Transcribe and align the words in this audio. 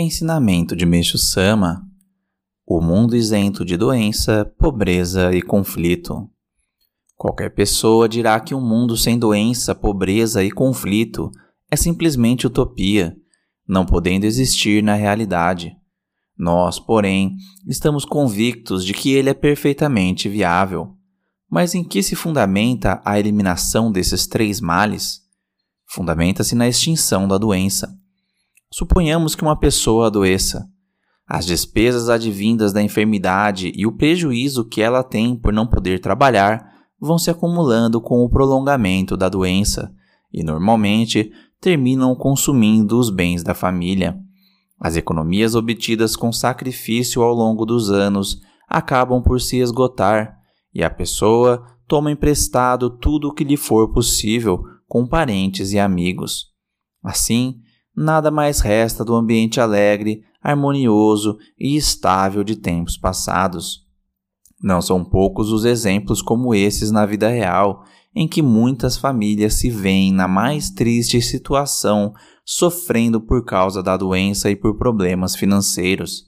Ensinamento 0.00 0.76
de 0.76 0.86
Meixo 0.86 1.18
Sama: 1.18 1.82
O 2.64 2.80
mundo 2.80 3.16
isento 3.16 3.64
de 3.64 3.76
doença, 3.76 4.44
pobreza 4.56 5.34
e 5.34 5.42
conflito. 5.42 6.30
Qualquer 7.16 7.52
pessoa 7.52 8.08
dirá 8.08 8.38
que 8.38 8.54
um 8.54 8.60
mundo 8.60 8.96
sem 8.96 9.18
doença, 9.18 9.74
pobreza 9.74 10.44
e 10.44 10.52
conflito 10.52 11.32
é 11.68 11.74
simplesmente 11.74 12.46
utopia, 12.46 13.16
não 13.66 13.84
podendo 13.84 14.24
existir 14.24 14.84
na 14.84 14.94
realidade. 14.94 15.76
Nós, 16.38 16.78
porém, 16.78 17.34
estamos 17.66 18.04
convictos 18.04 18.84
de 18.84 18.94
que 18.94 19.10
ele 19.10 19.30
é 19.30 19.34
perfeitamente 19.34 20.28
viável. 20.28 20.94
Mas 21.50 21.74
em 21.74 21.82
que 21.82 22.04
se 22.04 22.14
fundamenta 22.14 23.02
a 23.04 23.18
eliminação 23.18 23.90
desses 23.90 24.28
três 24.28 24.60
males? 24.60 25.22
Fundamenta-se 25.88 26.54
na 26.54 26.68
extinção 26.68 27.26
da 27.26 27.36
doença. 27.36 27.98
Suponhamos 28.70 29.34
que 29.34 29.42
uma 29.42 29.58
pessoa 29.58 30.06
adoeça. 30.06 30.68
As 31.26 31.44
despesas 31.44 32.08
advindas 32.08 32.72
da 32.72 32.82
enfermidade 32.82 33.72
e 33.74 33.86
o 33.86 33.92
prejuízo 33.92 34.64
que 34.64 34.80
ela 34.80 35.02
tem 35.02 35.36
por 35.36 35.52
não 35.52 35.66
poder 35.66 36.00
trabalhar 36.00 36.66
vão 37.00 37.18
se 37.18 37.30
acumulando 37.30 38.00
com 38.00 38.24
o 38.24 38.28
prolongamento 38.28 39.16
da 39.16 39.28
doença 39.28 39.92
e 40.32 40.42
normalmente 40.42 41.30
terminam 41.60 42.14
consumindo 42.14 42.98
os 42.98 43.10
bens 43.10 43.42
da 43.42 43.54
família. 43.54 44.18
As 44.80 44.96
economias 44.96 45.54
obtidas 45.54 46.14
com 46.14 46.32
sacrifício 46.32 47.22
ao 47.22 47.34
longo 47.34 47.64
dos 47.64 47.90
anos 47.90 48.40
acabam 48.68 49.22
por 49.22 49.40
se 49.40 49.58
esgotar 49.58 50.38
e 50.74 50.84
a 50.84 50.90
pessoa 50.90 51.64
toma 51.86 52.10
emprestado 52.12 52.90
tudo 52.90 53.28
o 53.28 53.34
que 53.34 53.44
lhe 53.44 53.56
for 53.56 53.92
possível 53.92 54.62
com 54.86 55.06
parentes 55.06 55.72
e 55.72 55.78
amigos. 55.78 56.46
Assim, 57.02 57.60
nada 57.98 58.30
mais 58.30 58.60
resta 58.60 59.04
do 59.04 59.14
ambiente 59.14 59.60
alegre, 59.60 60.22
harmonioso 60.40 61.36
e 61.58 61.76
estável 61.76 62.44
de 62.44 62.54
tempos 62.54 62.96
passados. 62.96 63.84
Não 64.62 64.80
são 64.80 65.04
poucos 65.04 65.50
os 65.50 65.64
exemplos 65.64 66.22
como 66.22 66.54
esses 66.54 66.92
na 66.92 67.04
vida 67.04 67.28
real, 67.28 67.84
em 68.14 68.28
que 68.28 68.40
muitas 68.40 68.96
famílias 68.96 69.54
se 69.54 69.68
veem 69.68 70.12
na 70.12 70.28
mais 70.28 70.70
triste 70.70 71.20
situação, 71.20 72.14
sofrendo 72.44 73.20
por 73.20 73.44
causa 73.44 73.82
da 73.82 73.96
doença 73.96 74.48
e 74.48 74.54
por 74.54 74.78
problemas 74.78 75.34
financeiros. 75.34 76.24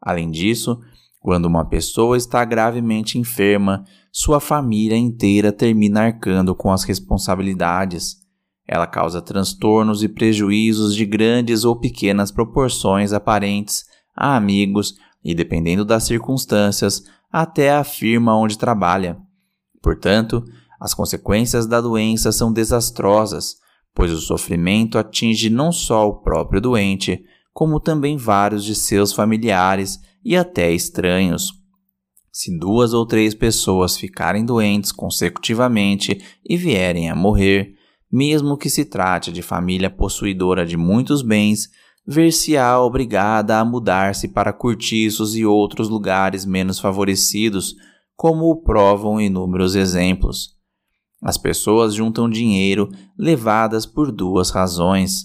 Além 0.00 0.30
disso, 0.30 0.80
quando 1.20 1.46
uma 1.46 1.64
pessoa 1.64 2.16
está 2.16 2.44
gravemente 2.44 3.18
enferma, 3.18 3.84
sua 4.12 4.38
família 4.38 4.96
inteira 4.96 5.52
termina 5.52 6.02
arcando 6.02 6.54
com 6.54 6.70
as 6.70 6.84
responsabilidades. 6.84 8.27
Ela 8.68 8.86
causa 8.86 9.22
transtornos 9.22 10.02
e 10.02 10.08
prejuízos 10.08 10.94
de 10.94 11.06
grandes 11.06 11.64
ou 11.64 11.74
pequenas 11.74 12.30
proporções 12.30 13.14
a 13.14 13.18
parentes, 13.18 13.86
a 14.14 14.36
amigos 14.36 14.94
e, 15.24 15.34
dependendo 15.34 15.86
das 15.86 16.04
circunstâncias, 16.04 17.02
até 17.32 17.72
a 17.72 17.82
firma 17.82 18.36
onde 18.36 18.58
trabalha. 18.58 19.16
Portanto, 19.82 20.44
as 20.78 20.92
consequências 20.92 21.66
da 21.66 21.80
doença 21.80 22.30
são 22.30 22.52
desastrosas, 22.52 23.56
pois 23.94 24.12
o 24.12 24.20
sofrimento 24.20 24.98
atinge 24.98 25.48
não 25.48 25.72
só 25.72 26.06
o 26.06 26.20
próprio 26.20 26.60
doente, 26.60 27.24
como 27.54 27.80
também 27.80 28.16
vários 28.16 28.64
de 28.64 28.74
seus 28.74 29.14
familiares 29.14 29.98
e 30.22 30.36
até 30.36 30.70
estranhos. 30.72 31.52
Se 32.30 32.56
duas 32.56 32.92
ou 32.92 33.06
três 33.06 33.34
pessoas 33.34 33.96
ficarem 33.96 34.44
doentes 34.44 34.92
consecutivamente 34.92 36.22
e 36.48 36.56
vierem 36.56 37.10
a 37.10 37.16
morrer, 37.16 37.77
mesmo 38.10 38.56
que 38.56 38.70
se 38.70 38.84
trate 38.84 39.30
de 39.32 39.42
família 39.42 39.90
possuidora 39.90 40.64
de 40.64 40.76
muitos 40.76 41.22
bens, 41.22 41.68
ver-se-á 42.06 42.80
obrigada 42.80 43.58
a 43.58 43.64
mudar-se 43.64 44.28
para 44.28 44.52
cortiços 44.52 45.36
e 45.36 45.44
outros 45.44 45.88
lugares 45.88 46.46
menos 46.46 46.78
favorecidos, 46.78 47.74
como 48.16 48.50
o 48.50 48.56
provam 48.56 49.20
inúmeros 49.20 49.74
exemplos. 49.74 50.56
As 51.20 51.36
pessoas 51.36 51.94
juntam 51.94 52.30
dinheiro 52.30 52.88
levadas 53.16 53.84
por 53.84 54.10
duas 54.10 54.50
razões. 54.50 55.24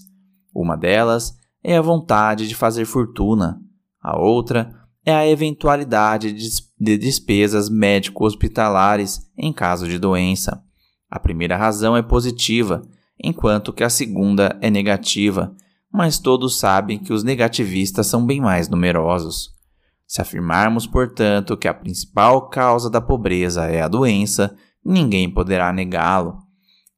Uma 0.54 0.76
delas 0.76 1.34
é 1.62 1.76
a 1.76 1.82
vontade 1.82 2.46
de 2.46 2.54
fazer 2.54 2.84
fortuna, 2.84 3.60
a 4.02 4.18
outra 4.18 4.74
é 5.06 5.14
a 5.14 5.26
eventualidade 5.26 6.32
de 6.78 6.98
despesas 6.98 7.68
médico-hospitalares 7.68 9.20
em 9.36 9.52
caso 9.52 9.88
de 9.88 9.98
doença. 9.98 10.62
A 11.14 11.20
primeira 11.20 11.56
razão 11.56 11.96
é 11.96 12.02
positiva, 12.02 12.82
enquanto 13.22 13.72
que 13.72 13.84
a 13.84 13.88
segunda 13.88 14.58
é 14.60 14.68
negativa, 14.68 15.54
mas 15.88 16.18
todos 16.18 16.58
sabem 16.58 16.98
que 16.98 17.12
os 17.12 17.22
negativistas 17.22 18.08
são 18.08 18.26
bem 18.26 18.40
mais 18.40 18.68
numerosos. 18.68 19.50
Se 20.08 20.20
afirmarmos, 20.20 20.88
portanto, 20.88 21.56
que 21.56 21.68
a 21.68 21.72
principal 21.72 22.48
causa 22.48 22.90
da 22.90 23.00
pobreza 23.00 23.66
é 23.66 23.80
a 23.80 23.86
doença, 23.86 24.56
ninguém 24.84 25.30
poderá 25.30 25.72
negá-lo. 25.72 26.38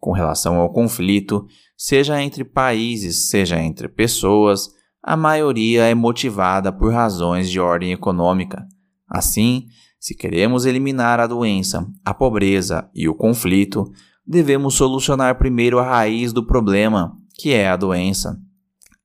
Com 0.00 0.12
relação 0.12 0.56
ao 0.56 0.72
conflito, 0.72 1.46
seja 1.76 2.18
entre 2.22 2.42
países, 2.42 3.28
seja 3.28 3.60
entre 3.60 3.86
pessoas, 3.86 4.70
a 5.02 5.14
maioria 5.14 5.84
é 5.84 5.94
motivada 5.94 6.72
por 6.72 6.90
razões 6.90 7.50
de 7.50 7.60
ordem 7.60 7.92
econômica. 7.92 8.66
Assim, 9.06 9.66
se 10.06 10.14
queremos 10.14 10.64
eliminar 10.64 11.18
a 11.18 11.26
doença, 11.26 11.84
a 12.04 12.14
pobreza 12.14 12.88
e 12.94 13.08
o 13.08 13.14
conflito, 13.16 13.90
devemos 14.24 14.74
solucionar 14.74 15.36
primeiro 15.36 15.80
a 15.80 15.82
raiz 15.84 16.32
do 16.32 16.46
problema, 16.46 17.16
que 17.34 17.52
é 17.52 17.68
a 17.68 17.76
doença. 17.76 18.40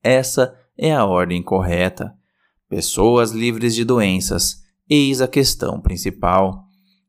Essa 0.04 0.54
é 0.78 0.94
a 0.94 1.04
ordem 1.04 1.42
correta. 1.42 2.14
Pessoas 2.70 3.32
livres 3.32 3.74
de 3.74 3.84
doenças, 3.84 4.62
eis 4.88 5.22
a 5.22 5.28
questão 5.28 5.82
principal. 5.82 6.66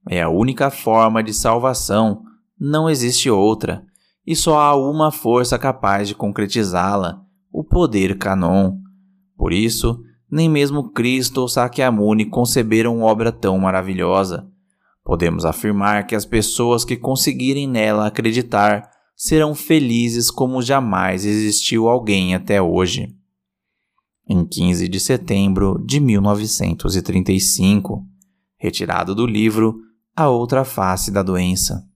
É 0.09 0.23
a 0.23 0.31
única 0.31 0.71
forma 0.71 1.23
de 1.23 1.35
salvação, 1.35 2.23
não 2.59 2.89
existe 2.89 3.29
outra, 3.29 3.85
e 4.27 4.35
só 4.35 4.59
há 4.59 4.75
uma 4.75 5.13
força 5.13 5.59
capaz 5.59 6.09
de 6.09 6.15
concretizá-la: 6.15 7.21
o 7.53 7.63
poder 7.63 8.17
canon. 8.17 8.79
Por 9.37 9.53
isso, 9.53 10.03
nem 10.33 10.49
mesmo 10.49 10.91
Cristo 10.91 11.43
ou 11.43 11.49
Sakyamuni 11.49 12.25
conceberam 12.25 13.03
obra 13.03 13.31
tão 13.31 13.59
maravilhosa. 13.59 14.49
Podemos 15.05 15.45
afirmar 15.45 16.07
que 16.07 16.15
as 16.15 16.25
pessoas 16.25 16.87
que 16.87 16.97
conseguirem 16.97 17.69
nela 17.69 18.07
acreditar 18.07 18.89
serão 19.15 19.55
felizes 19.55 20.31
como 20.31 20.63
jamais 20.63 21.27
existiu 21.27 21.87
alguém 21.87 22.35
até 22.35 22.63
hoje. 22.63 23.15
Em 24.27 24.43
15 24.43 24.89
de 24.89 24.99
setembro 24.99 25.77
de 25.85 26.01
1935, 26.01 28.03
retirado 28.57 29.15
do 29.15 29.27
livro 29.27 29.81
A 30.17 30.31
Outra 30.31 30.65
Face 30.65 31.11
da 31.11 31.23
Doença. 31.23 31.87